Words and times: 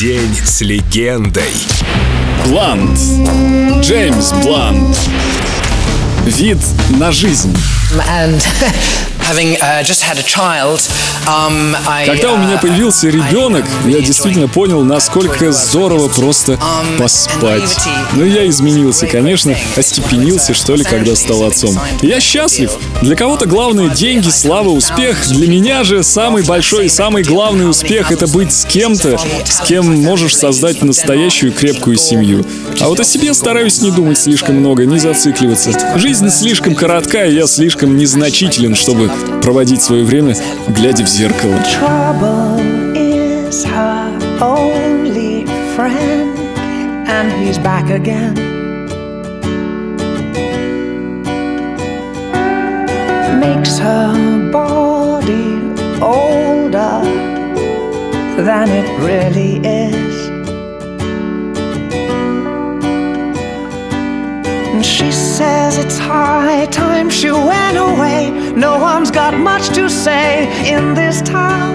День 0.00 0.34
с 0.34 0.62
легендой. 0.62 1.52
Блант. 2.46 2.98
Джеймс 3.82 4.32
Блант. 4.42 4.96
Вид 6.24 6.56
на 6.98 7.12
жизнь. 7.12 7.54
and 8.08 8.42
uh, 9.30 9.82
um, 11.26 11.76
Когда 12.06 12.32
у 12.32 12.36
меня 12.36 12.54
uh, 12.54 12.60
появился 12.60 13.08
ребенок, 13.08 13.64
я 13.86 14.00
действительно 14.00 14.48
понял, 14.48 14.82
насколько 14.84 15.52
здорово 15.52 16.08
просто 16.08 16.52
Um, 16.52 16.98
поспать. 16.98 17.76
Но 18.14 18.24
я 18.24 18.48
изменился, 18.48 19.06
конечно, 19.06 19.54
остепенился, 19.76 20.54
что 20.54 20.74
ли, 20.74 20.84
когда 20.84 21.14
стал 21.14 21.44
отцом. 21.44 21.78
Я 22.02 22.20
счастлив. 22.20 22.72
Для 23.02 23.16
кого-то 23.16 23.46
главное 23.46 23.88
деньги, 23.88 24.28
слава, 24.28 24.68
успех. 24.68 25.26
Для 25.28 25.48
меня 25.48 25.84
же 25.84 26.02
самый 26.02 26.42
большой 26.42 26.86
и 26.86 26.88
самый 26.88 27.22
главный 27.22 27.68
успех— 27.68 28.10
это 28.12 28.26
быть 28.26 28.52
с 28.52 28.64
кем-то, 28.64 29.18
с 29.44 29.66
кем 29.66 30.02
можешь 30.02 30.36
создать 30.36 30.82
настоящую 30.82 31.52
крепкую 31.52 31.96
семью. 31.96 32.44
А 32.80 32.88
вот 32.88 33.00
о 33.00 33.04
себе 33.04 33.32
стараюсь 33.34 33.80
не 33.80 33.90
думать 33.90 34.18
слишком 34.18 34.56
много, 34.56 34.84
не 34.86 34.98
зацикливаться. 34.98 35.72
Жизнь 35.96 36.28
слишком 36.30 36.74
коротка, 36.74 37.26
и 37.26 37.34
я 37.34 37.46
слишком 37.46 37.96
незначителен, 37.96 38.74
чтобы 38.74 39.10
проводить 39.42 39.82
свое 39.82 40.04
время, 40.04 40.34
глядя 40.68 41.04
в 41.04 41.08
зеркало. 41.08 41.54
Trouble 41.78 42.60
is 42.94 43.64
her 43.64 44.18
only 44.40 45.46
friend, 45.74 46.36
and 47.08 47.32
he's 47.42 47.58
back 47.58 47.90
again. 47.90 48.34
Makes 53.38 53.78
her 53.78 54.50
body 54.52 55.56
older 56.02 57.00
than 58.36 58.68
it 58.68 58.88
really 59.00 59.60
is. 59.66 60.09
She 65.00 65.10
says 65.10 65.78
it's 65.78 65.98
high 65.98 66.66
time 66.66 67.08
she 67.08 67.30
went 67.30 67.78
away. 67.78 68.52
No 68.54 68.78
one's 68.78 69.10
got 69.10 69.32
much 69.32 69.68
to 69.70 69.88
say 69.88 70.28
in 70.74 70.92
this 70.92 71.22
town. 71.22 71.72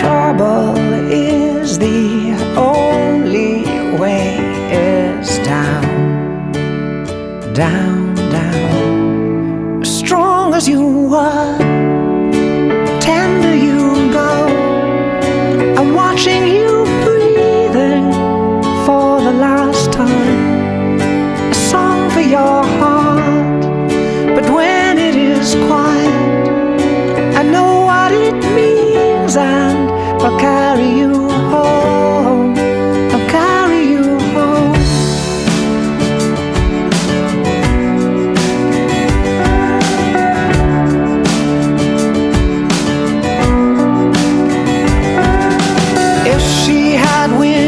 Trouble 0.00 0.78
is 1.12 1.78
the 1.78 2.32
only 2.56 3.64
way 3.98 4.38
is 4.72 5.38
down, 5.40 6.52
down, 7.52 8.14
down. 8.30 9.84
Strong 9.84 10.54
as 10.54 10.66
you 10.66 10.82
were, 11.12 11.67
I'll 30.20 30.38
carry 30.38 30.88
you 30.98 31.28
home. 31.30 32.54
I'll 33.14 33.28
carry 33.30 33.82
you 33.92 34.18
home. 34.34 34.74
If 46.26 46.42
she 46.42 46.92
had 46.92 47.38
wings, 47.38 47.67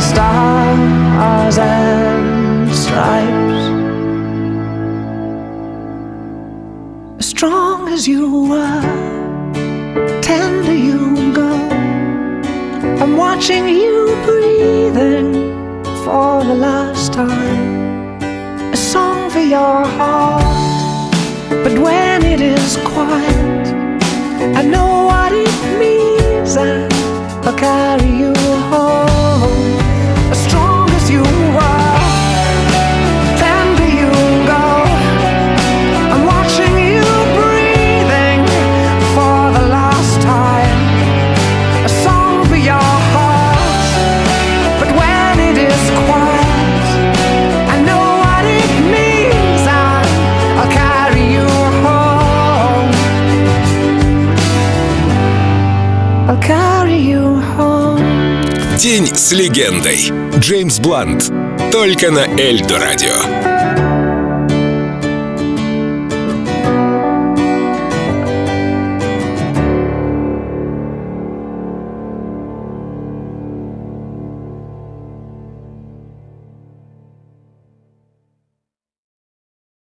stars 0.00 1.58
and 1.58 2.74
stripes. 2.74 3.62
As 7.18 7.26
strong 7.26 7.88
as 7.88 8.08
you 8.08 8.24
were, 8.52 8.82
tender 10.22 10.74
you 10.74 11.32
go. 11.32 11.52
I'm 13.02 13.16
watching 13.16 13.68
you 13.68 13.96
breathing 14.26 15.32
for 16.04 16.44
the 16.44 16.56
last 16.68 17.12
time. 17.12 18.22
A 18.72 18.76
song 18.76 19.30
for 19.30 19.40
your 19.56 19.84
heart. 19.98 20.44
But 21.64 21.78
when 21.78 22.09
День 58.78 59.08
с 59.08 59.32
легендой. 59.32 60.12
Джеймс 60.38 60.78
Блант. 60.78 61.32
Только 61.72 62.12
на 62.12 62.20
Эльдо 62.20 62.78
радио. 62.78 63.39